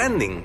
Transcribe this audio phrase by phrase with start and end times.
[0.00, 0.44] trending.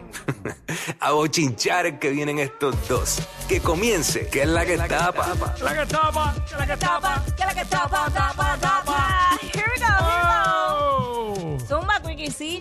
[0.99, 3.27] A bochinchar que vienen estos dos.
[3.47, 5.33] Que comience, que es la que tapa.
[5.63, 7.23] La que tapa, la que tapa.
[7.37, 9.39] que la que tapa, tapa, tapa.
[9.53, 11.57] Here we go, here we Oh.
[11.57, 11.65] go.
[11.65, 11.95] Zumba.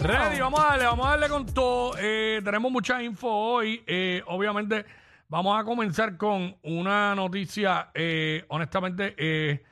[0.01, 1.95] Ready, vamos a darle, vamos a darle con todo.
[1.99, 3.83] Eh, tenemos mucha info hoy.
[3.87, 4.85] Eh, obviamente,
[5.29, 9.65] vamos a comenzar con una noticia, eh, honestamente, eh,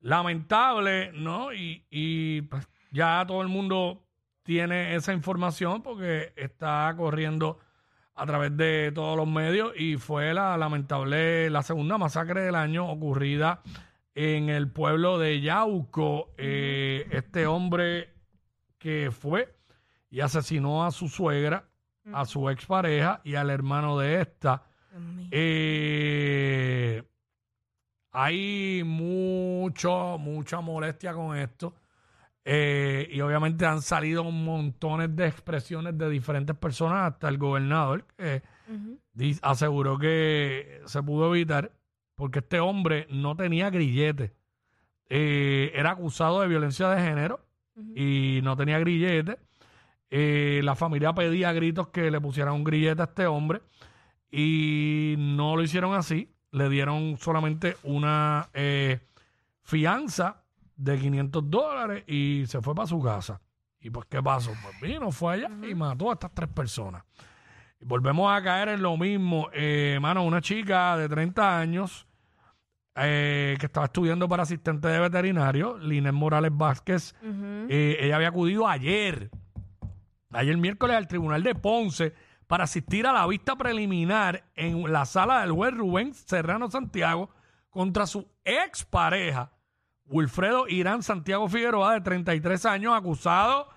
[0.00, 1.52] lamentable, ¿no?
[1.52, 4.02] Y, y, pues, ya todo el mundo
[4.50, 7.60] tiene esa información porque está corriendo
[8.16, 12.90] a través de todos los medios y fue la lamentable, la segunda masacre del año
[12.90, 13.62] ocurrida
[14.12, 16.34] en el pueblo de Yauco.
[16.36, 18.12] Eh, este hombre
[18.76, 19.54] que fue
[20.10, 21.68] y asesinó a su suegra,
[22.12, 24.64] a su expareja y al hermano de esta.
[25.30, 27.04] Eh,
[28.10, 31.72] hay mucho, mucha molestia con esto.
[32.52, 38.42] Eh, y obviamente han salido montones de expresiones de diferentes personas, hasta el gobernador, que
[39.42, 41.70] aseguró que se pudo evitar
[42.16, 44.32] porque este hombre no tenía grillete.
[45.08, 47.38] Eh, era acusado de violencia de género
[47.94, 49.38] y no tenía grillete.
[50.10, 53.60] Eh, la familia pedía a gritos que le pusieran un grillete a este hombre
[54.28, 56.28] y no lo hicieron así.
[56.50, 58.48] Le dieron solamente una
[59.62, 60.39] fianza
[60.80, 63.40] de 500 dólares y se fue para su casa.
[63.80, 64.52] ¿Y pues qué pasó?
[64.62, 67.04] Pues vino, fue allá y mató a estas tres personas.
[67.80, 69.48] Y volvemos a caer en lo mismo.
[69.52, 72.06] Eh, mano, una chica de 30 años
[72.94, 78.66] eh, que estaba estudiando para asistente de veterinario, Línez Morales Vázquez, eh, ella había acudido
[78.66, 79.30] ayer,
[80.32, 82.14] ayer miércoles al tribunal de Ponce
[82.46, 87.30] para asistir a la vista preliminar en la sala del juez Rubén Serrano Santiago
[87.70, 89.52] contra su expareja,
[90.10, 93.68] Wilfredo Irán Santiago Figueroa, de 33 años, acusado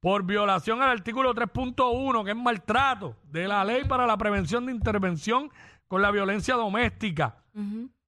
[0.00, 4.72] por violación al artículo 3.1, que es maltrato de la ley para la prevención de
[4.72, 5.50] intervención
[5.88, 7.36] con la violencia doméstica.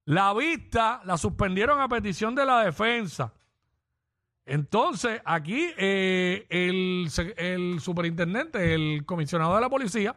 [0.05, 3.33] La vista la suspendieron a petición de la defensa.
[4.45, 7.07] Entonces, aquí eh, el,
[7.37, 10.15] el superintendente, el comisionado de la policía,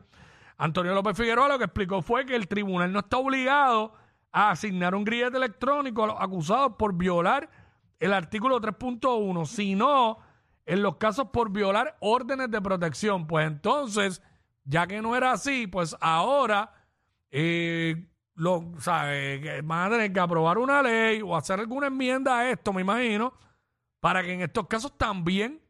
[0.59, 3.95] Antonio López Figueroa, lo que explicó fue que el tribunal no está obligado
[4.33, 7.49] a asignar un grillete electrónico a los acusados por violar
[7.99, 10.19] el artículo 3.1, sino
[10.67, 13.27] en los casos por violar órdenes de protección.
[13.27, 14.23] Pues entonces,
[14.65, 16.73] ya que no era así, pues ahora
[17.31, 22.51] eh, lo, sabe, van a tener que aprobar una ley o hacer alguna enmienda a
[22.51, 23.33] esto, me imagino,
[24.01, 25.61] para que en estos casos también,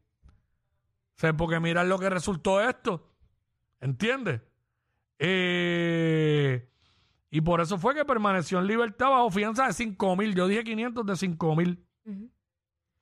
[1.22, 3.08] o porque mira lo que resultó esto,
[3.80, 4.42] ¿entiendes?
[5.18, 6.68] Eh,
[7.30, 10.64] y por eso fue que permaneció en libertad bajo fianza de 5 mil, yo dije
[10.64, 11.84] 500 de 5 mil.
[12.06, 12.30] Ujú.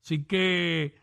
[0.03, 1.01] Así que,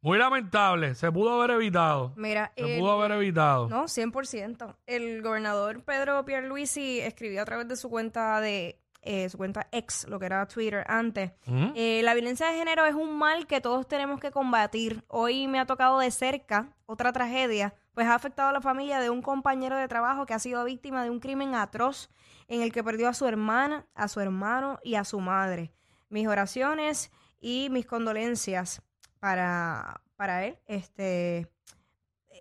[0.00, 2.12] muy lamentable, se pudo haber evitado.
[2.16, 3.68] Mira, Se el- pudo haber evitado.
[3.68, 4.76] No, 100%.
[4.86, 10.08] El gobernador Pedro Pierluisi escribió a través de su cuenta de eh, su cuenta ex,
[10.08, 11.30] lo que era Twitter antes.
[11.76, 15.04] Eh, la violencia de género es un mal que todos tenemos que combatir.
[15.06, 19.08] Hoy me ha tocado de cerca otra tragedia, pues ha afectado a la familia de
[19.08, 22.10] un compañero de trabajo que ha sido víctima de un crimen atroz
[22.46, 25.72] en el que perdió a su hermana, a su hermano y a su madre.
[26.10, 28.82] Mis oraciones y mis condolencias
[29.18, 30.58] para, para él.
[30.66, 31.50] Este,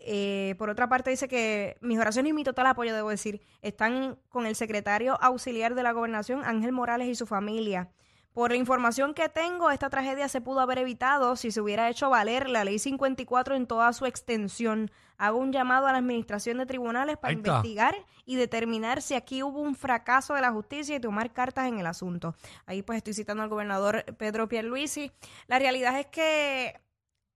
[0.01, 4.19] eh, por otra parte, dice que mis oraciones y mi total apoyo, debo decir, están
[4.27, 7.91] con el secretario auxiliar de la gobernación, Ángel Morales, y su familia.
[8.35, 12.09] Por la información que tengo, esta tragedia se pudo haber evitado si se hubiera hecho
[12.09, 14.91] valer la ley 54 en toda su extensión.
[15.17, 17.31] Hago un llamado a la administración de tribunales para
[17.61, 21.79] investigar y determinar si aquí hubo un fracaso de la justicia y tomar cartas en
[21.79, 22.35] el asunto.
[22.65, 25.13] Ahí pues estoy citando al gobernador Pedro Pierluisi.
[25.47, 26.77] La realidad es que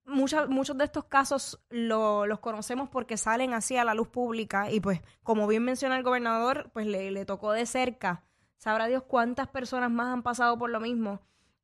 [0.03, 4.69] mucha- muchos de estos casos lo- los conocemos porque salen así a la luz pública
[4.69, 8.23] y pues como bien menciona el gobernador, pues le, le tocó de cerca.
[8.59, 11.21] Sabrá Dios cuántas personas más han pasado por lo mismo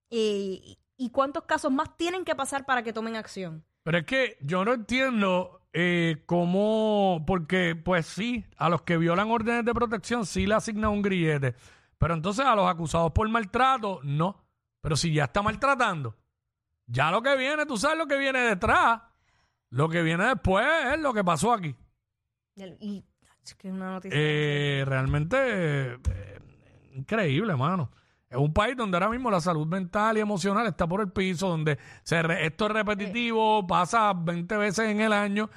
[0.10, 3.64] y, y cuántos casos más tienen que pasar para que tomen acción.
[3.84, 9.30] Pero es que yo no entiendo eh, cómo, porque pues sí, a los que violan
[9.30, 11.54] órdenes de protección sí le asignan un grillete,
[11.98, 14.44] pero entonces a los acusados por maltrato no.
[14.82, 16.16] Pero si ya está maltratando,
[16.88, 19.02] ya lo que viene, tú sabes lo que viene detrás.
[19.70, 21.76] Lo que viene después es lo que pasó aquí.
[22.56, 23.04] Y
[23.44, 24.18] es que es una noticia.
[24.18, 25.98] Eh, realmente eh,
[26.96, 27.92] increíble, mano.
[28.30, 31.48] Es un país donde ahora mismo la salud mental y emocional está por el piso,
[31.48, 35.50] donde se re- esto es repetitivo, pasa 20 veces en el año.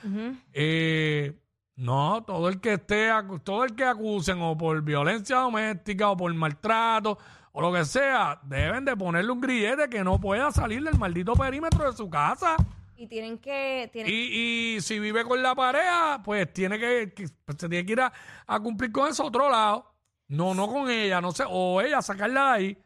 [0.53, 1.33] Eh,
[1.77, 3.09] no, todo el que esté,
[3.45, 7.17] todo el que acusen o por violencia doméstica o por maltrato
[7.53, 11.35] o lo que sea, deben de ponerle un grillete que no pueda salir del maldito
[11.35, 12.57] perímetro de su casa.
[12.97, 13.89] Y tienen que...
[13.93, 17.87] Tienen, Y, y si vive con la pareja, pues tiene que, que- pues, se tiene
[17.87, 18.13] que ir a,
[18.47, 19.87] a cumplir con eso a otro lado.
[20.29, 22.79] No, no con ella, no sé, o ella sacarla de ahí.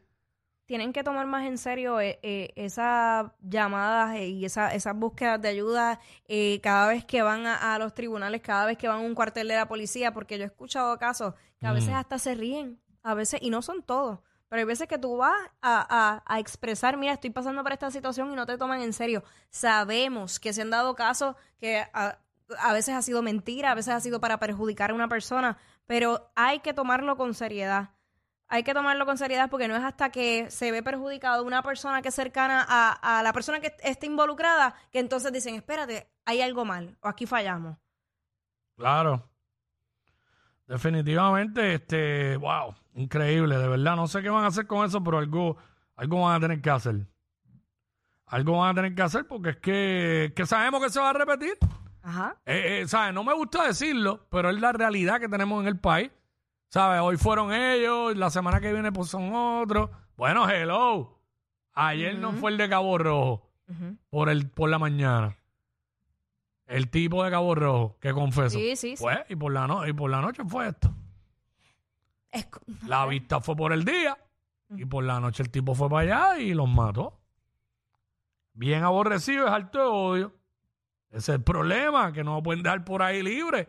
[0.64, 5.42] tienen que tomar más en serio eh, eh, esas llamadas eh, y esa- esas búsquedas
[5.42, 8.98] de ayuda eh, cada vez que van a, a los tribunales, cada vez que van
[8.98, 12.18] a un cuartel de la policía, porque yo he escuchado casos que a veces hasta
[12.18, 15.84] se ríen, a veces, y no son todos, pero hay veces que tú vas a,
[15.90, 19.24] a- a expresar, mira, estoy pasando por esta situación y no te toman en serio.
[19.50, 22.18] Sabemos que se han dado casos que a,
[22.58, 25.56] a veces ha sido mentira, a veces ha sido para perjudicar a una persona,
[25.86, 27.90] pero hay que tomarlo con seriedad
[28.52, 32.02] hay que tomarlo con seriedad porque no es hasta que se ve perjudicado una persona
[32.02, 36.42] que es cercana a, a la persona que esté involucrada que entonces dicen, espérate, hay
[36.42, 37.78] algo mal o aquí fallamos.
[38.76, 39.26] Claro.
[40.66, 43.96] Definitivamente, este, wow, increíble, de verdad.
[43.96, 45.56] No sé qué van a hacer con eso, pero algo,
[45.96, 47.06] algo van a tener que hacer.
[48.26, 51.14] Algo van a tener que hacer porque es que, que sabemos que se va a
[51.14, 51.56] repetir.
[52.02, 52.36] Ajá.
[52.46, 53.14] Eh, eh, ¿sabes?
[53.14, 56.10] No me gusta decirlo, pero es la realidad que tenemos en el país.
[56.68, 57.00] ¿Sabes?
[57.02, 59.90] Hoy fueron ellos, la semana que viene pues son otros.
[60.16, 61.18] Bueno, hello.
[61.74, 63.50] Ayer no fue el de Cabo Rojo
[64.10, 65.36] por el por la mañana.
[66.66, 68.58] El tipo de Cabo Rojo que confesó.
[68.58, 69.02] Sí, sí, sí.
[69.02, 70.94] Pues, y por la no, y por la noche fue esto.
[72.30, 72.48] Es
[72.86, 74.16] La vista fue por el día
[74.70, 77.18] y por la noche el tipo fue para allá y los mató.
[78.54, 80.32] Bien aborrecido, es alto de odio.
[81.12, 83.68] Ese es el problema, que no lo pueden dejar por ahí libre.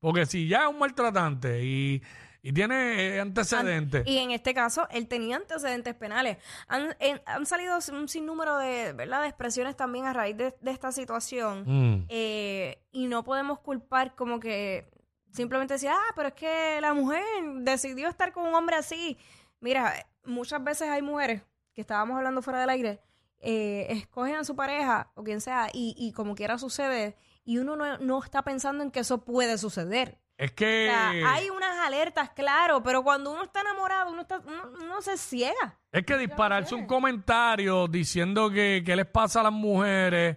[0.00, 2.02] Porque si ya es un maltratante y,
[2.42, 4.04] y tiene eh, antecedentes.
[4.04, 6.38] Y en este caso, él tenía antecedentes penales.
[6.66, 9.22] Han, en- han salido un sinnúmero de, ¿verdad?
[9.22, 11.62] de expresiones también a raíz de, de esta situación.
[11.66, 14.90] Mm, Eh, y no podemos culpar como que
[15.30, 17.22] simplemente decir, ah, pero es que la mujer
[17.60, 19.16] decidió estar con un hombre así.
[19.60, 19.94] Mira,
[20.24, 21.42] muchas veces hay mujeres
[21.74, 23.00] que estábamos hablando fuera del aire,
[23.42, 27.76] eh, escogen a su pareja o quien sea y, y como quiera sucede y uno
[27.76, 30.18] no, no está pensando en que eso puede suceder.
[30.38, 30.86] es O que.
[30.88, 35.16] sea, hay unas alertas, claro, pero cuando uno está enamorado, uno, está, uno, uno se
[35.18, 35.78] ciega.
[35.90, 40.36] Es que dispararse un comentario diciendo que qué les pasa a las mujeres,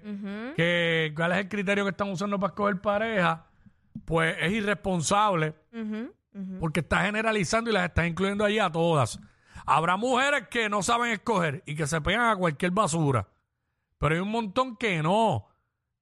[0.55, 3.45] que cuál es el criterio que están usando para escoger pareja,
[4.03, 5.53] pues es irresponsable
[6.59, 9.19] porque está generalizando y las está incluyendo allí a todas.
[9.65, 13.27] Habrá mujeres que no saben escoger y que se pegan a cualquier basura,
[13.97, 15.47] pero hay un montón que no,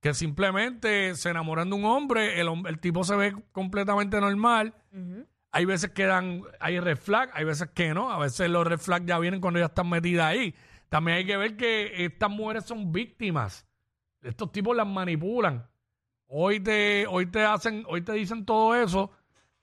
[0.02, 4.74] que simplemente se enamoran de un hombre, el, el tipo se ve completamente normal.
[5.52, 8.12] Hay veces que dan, hay red flag, hay veces que no.
[8.12, 10.56] A veces los red flag ya vienen cuando ya están metidas ahí.
[10.90, 13.66] También hay que ver que estas mujeres son víctimas.
[14.22, 15.70] Estos tipos las manipulan.
[16.28, 19.12] Hoy te, hoy te hacen, hoy te dicen todo eso,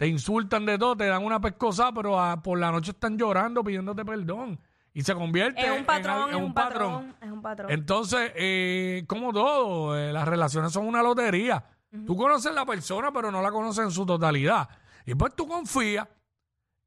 [0.00, 3.62] te insultan de todo, te dan una pescosa, pero a- por la noche están llorando
[3.62, 4.58] pidiéndote perdón.
[4.94, 7.70] Y se convierte Es un patrón, es un patrón, es un patrón.
[7.70, 11.62] entonces, eh, como todo, eh, las relaciones son una lotería.
[12.06, 14.70] Tú conoces la persona, pero no la conoces en su totalidad.
[15.04, 16.08] Y pues tú confías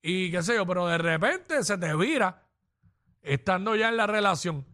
[0.02, 2.42] y qué sé yo, pero de repente se te vira
[3.22, 4.66] estando ya en la relación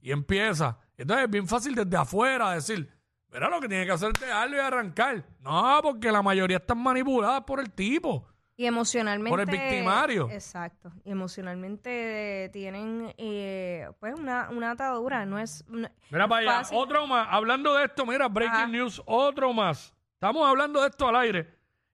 [0.00, 0.78] y empieza.
[0.96, 2.90] Entonces es bien fácil desde afuera decir,
[3.32, 5.24] mira lo que tiene que hacer es dejarlo y arrancar.
[5.40, 8.26] No, porque la mayoría están manipuladas por el tipo.
[8.56, 9.30] Y emocionalmente.
[9.30, 10.28] Por el victimario.
[10.30, 10.92] Exacto.
[11.04, 15.24] Y emocionalmente eh, tienen eh, pues una, una atadura.
[15.26, 15.64] No es.
[15.68, 16.78] no- Mira para allá, fácil.
[16.78, 17.26] otro más.
[17.30, 19.94] Hablando de esto, mira, breaking news, otro más.
[20.14, 21.48] Estamos hablando de esto al aire.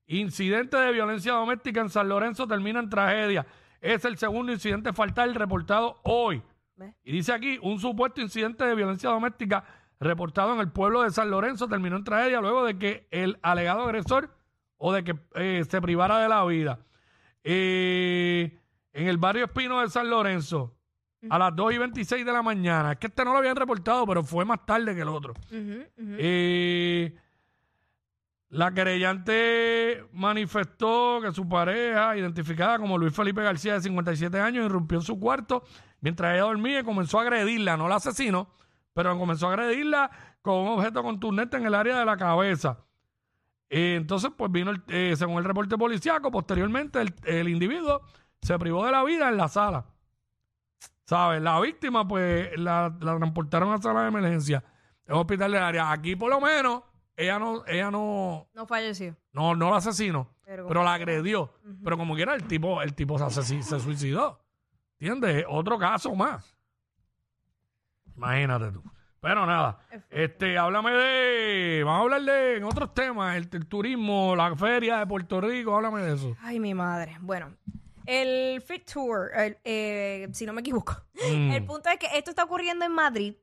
[0.06, 3.47] Incidente de violencia doméstica en San Lorenzo termina en tragedia.
[3.80, 6.42] Es el segundo incidente fatal reportado hoy.
[6.76, 6.95] ¿Ves?
[7.04, 9.64] Y dice aquí, un supuesto incidente de violencia doméstica
[10.00, 13.83] reportado en el pueblo de San Lorenzo terminó en tragedia luego de que el alegado
[13.83, 14.35] agresor
[14.76, 16.78] o de que eh, se privara de la vida.
[17.45, 18.59] Eh,
[18.93, 20.75] en el barrio Espino de San Lorenzo,
[21.31, 22.93] a las 2 y 26 de la mañana.
[22.93, 25.35] Es que este no lo habían reportado, pero fue más tarde que el otro.
[25.50, 27.14] Eh,
[28.50, 34.99] la querellante manifestó que su pareja, identificada como Luis Felipe García, de 57 años, irrumpió
[34.99, 35.64] en su cuarto
[36.00, 37.76] mientras ella dormía y comenzó a agredirla.
[37.76, 38.49] No la asesinó,
[38.99, 40.11] pero comenzó a agredirla
[40.43, 42.81] con un objeto contundente en el área de la cabeza.
[43.71, 48.00] Eh, entonces, pues vino, el- eh, según el reporte policíaco, posteriormente el, el individuo
[48.43, 49.85] se privó de la vida en la sala.
[51.05, 51.40] ¿Sabes?
[51.40, 54.64] La víctima, pues, la, la transportaron a sala de emergencia
[55.07, 55.93] en un hospital del área.
[55.93, 56.83] Aquí, por lo menos,
[57.17, 59.14] ella no, ella no, No falleció.
[59.33, 61.52] no, no la asesinó, Pero la agredió.
[61.85, 64.40] Pero como quiera, el tipo, el tipo se, se suicidó.
[64.99, 65.45] ¿Entiendes?
[65.49, 66.58] Otro caso más.
[68.19, 68.83] Imagínate tú.
[69.21, 74.37] Pero nada, este, háblame de, vamos a hablar de en otros temas, el, el turismo,
[74.37, 76.37] la feria de Puerto Rico, háblame de eso.
[76.41, 77.17] Ay, mi madre.
[77.21, 77.53] Bueno,
[78.07, 80.97] el Fit Tour, el, eh, si no me equivoco.
[81.15, 81.51] Mm.
[81.51, 83.35] El punto es que esto está ocurriendo en Madrid.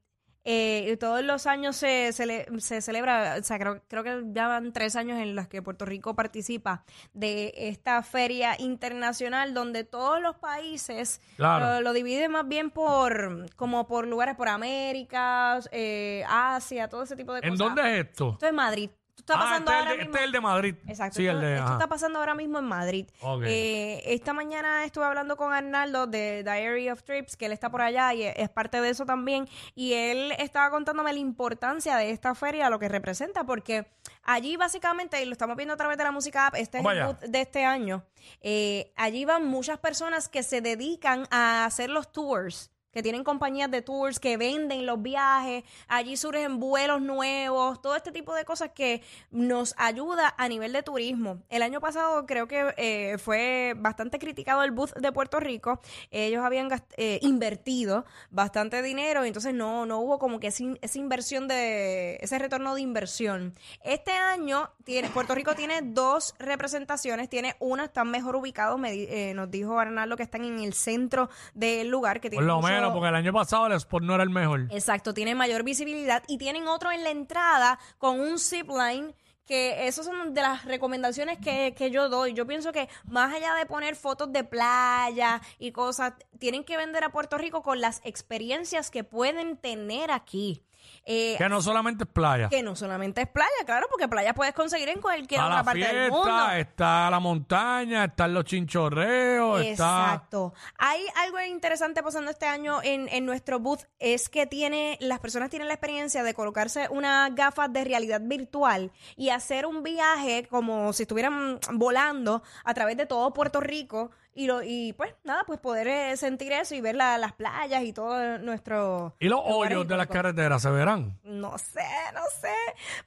[0.47, 4.71] Eh, todos los años se, cele- se celebra, o sea, creo, creo que ya van
[4.73, 6.83] tres años en los que Puerto Rico participa
[7.13, 11.75] de esta feria internacional donde todos los países Claro.
[11.75, 17.15] lo, lo dividen más bien por, como por lugares, por América, eh, Asia, todo ese
[17.15, 17.65] tipo de ¿En cosas.
[17.65, 18.29] dónde es esto?
[18.33, 18.89] Esto es Madrid.
[19.25, 20.05] Está Ah, pasando este, es el ahora de, mismo.
[20.13, 20.75] este es el de Madrid.
[20.87, 21.15] Exacto.
[21.15, 21.55] Sí, esto, el de.
[21.57, 23.07] esto está pasando ahora mismo en Madrid.
[23.43, 27.81] Eh, esta mañana estuve hablando con Arnaldo de Diary of Trips, que él está por
[27.81, 29.49] allá y es parte de eso también.
[29.73, 33.87] Y él estaba contándome la importancia de esta feria, lo que representa, porque
[34.23, 37.03] allí básicamente, y lo estamos viendo a través de la música app, este es el
[37.05, 38.05] booth de este año.
[38.41, 43.69] eh, allí van muchas personas que se dedican a hacer los tours que tienen compañías
[43.69, 48.71] de tours, que venden los viajes, allí surgen vuelos nuevos, todo este tipo de cosas
[48.73, 51.41] que nos ayuda a nivel de turismo.
[51.49, 56.41] El año pasado creo que eh, fue bastante criticado el booth de Puerto Rico, ellos
[56.45, 60.97] habían eh, invertido bastante dinero, y entonces no, no hubo como que esa in- esa
[60.97, 63.53] inversión de, ese retorno de inversión.
[63.83, 69.33] Este año tiene, Puerto Rico tiene dos representaciones, tiene una, están mejor ubicados, me eh,
[69.33, 72.67] nos dijo Arnaldo que están en el centro del lugar, que Por tiene lo mucho-
[72.93, 74.67] porque el año pasado el sport no era el mejor.
[74.71, 79.13] Exacto, tiene mayor visibilidad y tienen otro en la entrada con un zip line
[79.45, 82.33] que esas son de las recomendaciones que, que yo doy.
[82.33, 87.03] Yo pienso que más allá de poner fotos de playa y cosas, tienen que vender
[87.03, 90.63] a Puerto Rico con las experiencias que pueden tener aquí.
[91.05, 92.49] Eh, Que no solamente es playa.
[92.49, 95.63] que no solamente es playa, claro, porque playa puedes conseguir en cualquier Está otra la
[95.63, 96.49] parte del mundo.
[96.51, 100.13] está la montaña, están los chinchorreos, está...
[100.13, 100.53] Exacto.
[100.77, 105.49] Hay algo interesante pasando este año en, en nuestro booth, es que tiene, las personas
[105.49, 110.91] tienen la experiencia de colocarse unas gafas de realidad virtual y hacer un viaje como
[110.93, 115.59] si estuvieran volando a través de todo Puerto Rico y, lo, y pues nada, pues
[115.59, 119.15] poder eh, sentir eso y ver la- las playas y todo nuestro...
[119.19, 120.13] Y los lugares hoyos de las icónicos.
[120.13, 121.17] carreteras se verán.
[121.23, 122.53] No sé, no sé.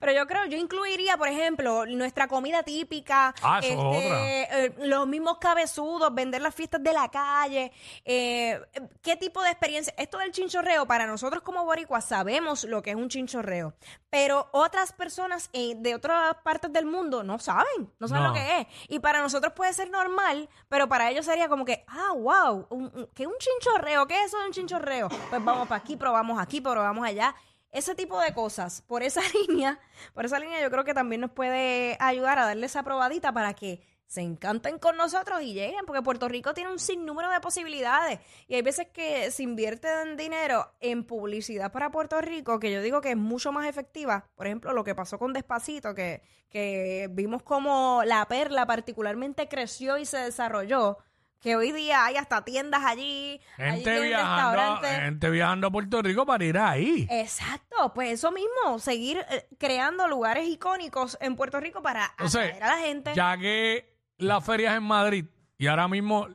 [0.00, 4.74] Pero yo creo, yo incluiría, por ejemplo, nuestra comida típica, Ah, eso es este, eh,
[4.88, 7.72] los mismos cabezudos, vender las fiestas de la calle.
[8.04, 8.60] eh,
[9.02, 9.92] ¿Qué tipo de experiencia?
[9.98, 13.74] Esto del chinchorreo, para nosotros como boricuas sabemos lo que es un chinchorreo.
[14.10, 18.28] Pero otras personas eh, de otras partes del mundo no saben, no saben No.
[18.30, 18.66] lo que es.
[18.88, 22.84] Y para nosotros puede ser normal, pero para ellos sería como que, ah, wow, un,
[22.94, 24.06] un- ¿qué es un chinchorreo?
[24.06, 25.08] ¿Qué es eso de un chinchorreo?
[25.30, 27.34] Pues vamos para aquí, probamos aquí, probamos allá.
[27.70, 29.78] Ese tipo de cosas, por esa línea,
[30.14, 33.54] por esa línea yo creo que también nos puede ayudar a darle esa probadita para
[33.54, 38.20] que se encanten con nosotros y lleguen, porque Puerto Rico tiene un sinnúmero de posibilidades
[38.46, 42.80] y hay veces que se invierte en dinero en publicidad para Puerto Rico, que yo
[42.80, 44.24] digo que es mucho más efectiva.
[44.34, 49.98] Por ejemplo, lo que pasó con Despacito, que, que vimos como la perla particularmente creció
[49.98, 50.96] y se desarrolló,
[51.40, 56.44] que hoy día hay hasta tiendas allí, Gente viajando, gente viajando a Puerto Rico para
[56.44, 57.06] ir ahí.
[57.10, 62.62] Exacto, pues eso mismo, seguir eh, creando lugares icónicos en Puerto Rico para Entonces, atraer
[62.62, 63.14] a la gente.
[63.14, 65.24] Ya que la feria es en Madrid
[65.56, 66.28] y ahora mismo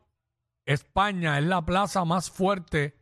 [0.66, 2.96] España es la plaza más fuerte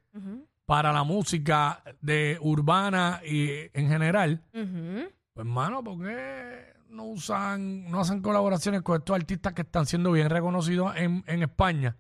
[0.66, 8.02] para la música de urbana y en general, pues hermano, ¿por qué no usan, no
[8.02, 11.98] hacen colaboraciones con estos artistas que están siendo bien reconocidos en, en España,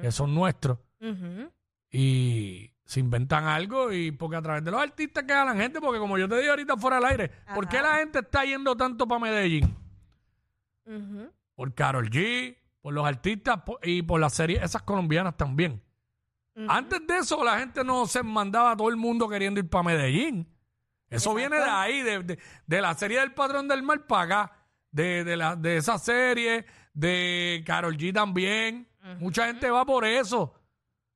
[0.00, 0.78] que son nuestros,
[1.90, 5.98] y se inventan algo y porque a través de los artistas queda la gente, porque
[5.98, 7.92] como yo te dije ahorita fuera del aire, ¿por qué Ajá.
[7.92, 9.76] la gente está yendo tanto para Medellín?
[11.54, 15.82] Por Carol G, por los artistas y por las series esas colombianas también.
[16.68, 19.84] Antes de eso, la gente no se mandaba a todo el mundo queriendo ir para
[19.84, 20.48] Medellín.
[21.08, 21.34] Eso Exacto.
[21.36, 24.52] viene de ahí, de, de- de la serie del Patrón del Mar para acá,
[24.90, 28.88] de, de, la, de esa serie, de Carol G también.
[29.20, 30.52] Mucha gente va por eso.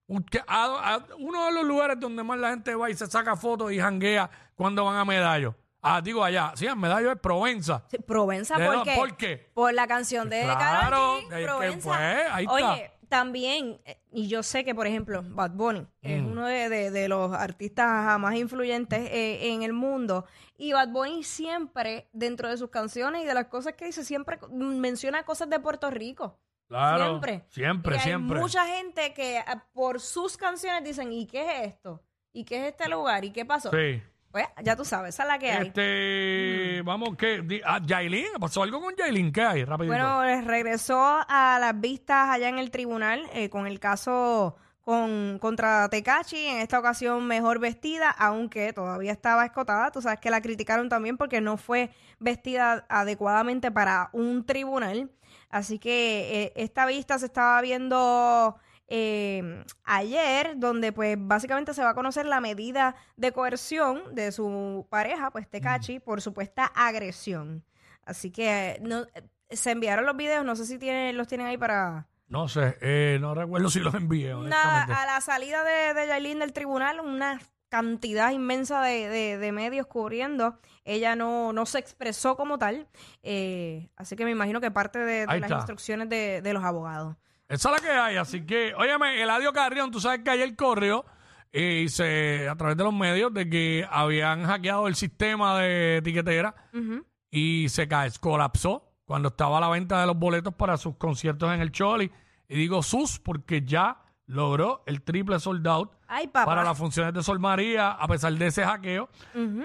[0.06, 4.30] Uno de los lugares donde más la gente va y se saca fotos y janguea
[4.54, 5.54] cuando van a Medallo.
[5.82, 6.52] Ah, digo allá.
[6.56, 7.82] Sí, en Medallo es Provenza.
[7.90, 8.94] Sí, Provenza, ¿De ¿por qué?
[8.96, 9.50] ¿Por qué?
[9.54, 11.80] Por la canción de Claro, Karol G, que Provenza.
[11.88, 12.92] fue, ahí está.
[13.10, 16.26] También, eh, y yo sé que, por ejemplo, Bad Bunny es Mm.
[16.30, 20.24] uno de, de- de los artistas más influyentes eh, en el mundo.
[20.56, 24.38] Y Bad Bunny siempre, dentro de sus canciones y de las cosas que dice, siempre
[24.52, 26.38] menciona cosas de Puerto Rico.
[26.68, 27.04] Claro.
[27.20, 27.44] Siempre.
[27.48, 28.38] Siempre, Y hay siempre.
[28.38, 32.00] mucha gente que ah, por sus canciones dicen, ¿y qué es esto?
[32.32, 33.24] ¿Y qué es este lugar?
[33.24, 33.70] ¿Y qué pasó?
[33.72, 34.00] Sí.
[34.32, 35.66] Pues ya tú sabes, esa es la que hay.
[35.66, 37.42] Este, vamos, ¿qué?
[37.42, 39.32] Di- Ah, Yailin, ¿pasó algo con Yailin?
[39.32, 39.64] ¿Qué hay?
[39.64, 39.92] Rapidito.
[39.92, 45.38] Bueno, eh, regresó a las vistas allá en el tribunal eh, con el caso con,
[45.40, 49.90] contra Tecachi, en esta ocasión mejor vestida, aunque todavía estaba escotada.
[49.90, 55.10] Tú sabes que la criticaron también porque no fue vestida adecuadamente para un tribunal.
[55.50, 58.56] Así que eh, esta vista se estaba viendo
[58.90, 64.86] eh, ayer, donde pues básicamente se va a conocer la medida de coerción de su
[64.90, 67.64] pareja, pues Tecachi, por supuesta agresión.
[68.04, 69.06] Así que no,
[69.48, 72.08] se enviaron los videos, no sé si tienen, los tienen ahí para...
[72.28, 74.92] No sé, eh, no recuerdo si los envié, Nada, honestamente.
[74.94, 79.86] a la salida de, de Yailin del tribunal, una cantidad inmensa de, de- de medios
[79.86, 80.58] cubriendo.
[80.84, 82.86] Ella no, no se expresó como tal.
[83.22, 85.56] eh, así que me imagino que parte de, las está.
[85.56, 87.16] instrucciones de, de los abogados.
[87.50, 91.04] Esa es la que hay, así que, óyeme, Eladio Carrión, tú sabes que ayer corrió
[91.52, 96.54] y se, a través de los medios de que habían hackeado el sistema de etiquetera
[96.72, 97.04] Ujú.
[97.30, 101.52] y se ca- colapsó cuando estaba a la venta de los boletos para sus conciertos
[101.52, 102.08] en el Choli.
[102.48, 106.46] Y digo sus porque ya logró el triple sold out Ay, papá.
[106.46, 109.08] para las funciones de Sol María, a pesar de ese hackeo,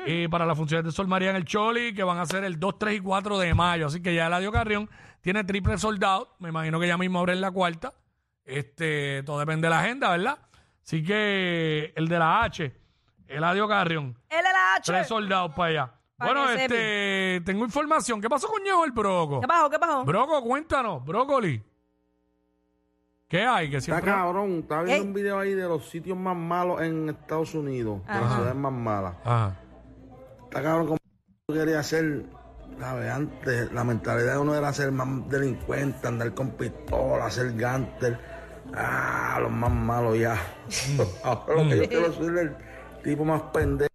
[0.07, 2.59] y para las funciones de Sol María en el Choli, que van a ser el
[2.59, 3.85] 2, 3 y 4 de mayo.
[3.85, 4.89] Así que ya Eladio Carrión
[5.25, 6.29] tiene triple sold out.
[6.37, 7.91] Me imagino que ya mismo abre la cuarta.
[8.45, 10.37] Este, todo depende de la agenda, ¿verdad?
[10.85, 12.71] Así que el de la H,
[13.27, 14.83] Eladio Carrión, LLH.
[14.83, 15.93] tres soldados para allá.
[16.15, 18.21] Pa' bueno, este, tengo información.
[18.21, 19.41] ¿Qué pasó con Ñejo el Broco?
[19.41, 19.67] ¿Qué pasó?
[19.67, 20.05] ¿Qué pasó?
[20.05, 21.59] Broco, cuéntanos, brócoli.
[23.27, 23.71] ¿Qué hay?
[23.71, 24.11] Que Está siempre...
[24.11, 25.07] cabrón, estaba viendo Ey.
[25.07, 28.71] un video ahí de los sitios más malos en Estados Unidos, de las ciudades más
[28.73, 29.15] malas.
[29.25, 29.55] Ajá.
[30.43, 30.99] Está cabrón como
[31.47, 32.27] quería ser,
[32.79, 33.11] ¿sabes?
[33.11, 38.19] Antes la mentalidad de uno era ser más delincuente, andar con pistola, ser gánster.
[38.75, 40.35] Ah, los más malos ya.
[41.23, 42.55] Ahora lo que yo quiero ser el
[43.03, 43.89] tipo más pendejo,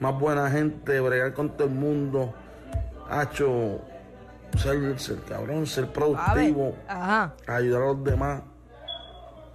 [0.00, 2.34] más buena gente, bregar con todo el mundo.
[3.08, 3.80] Hacho,
[4.56, 7.34] ser, ser cabrón, ser productivo, Ajá.
[7.46, 8.42] ayudar a los demás.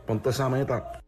[0.06, 1.00] Ponte esa meta.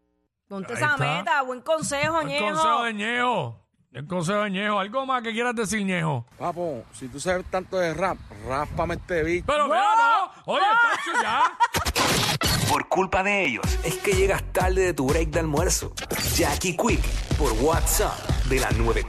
[0.48, 1.18] Ponte Ahí esa está.
[1.18, 1.42] meta.
[1.42, 2.46] Buen consejo, Ñejo.
[2.46, 3.67] consejo de Ñejo.
[3.92, 4.78] El consejo de Ñejo.
[4.78, 6.26] ¿Algo más que quieras decir, Ñejo?
[6.38, 9.44] Papo, si tú sabes tanto de rap, ráspame este beat.
[9.46, 10.52] Pero mira, no.
[10.52, 12.68] Oye, chacho, ya.
[12.68, 15.94] Por culpa de ellos es que llegas tarde de tu break de almuerzo.
[16.36, 17.00] Jackie Quick
[17.38, 18.18] por WhatsApp
[18.50, 19.06] de la 94.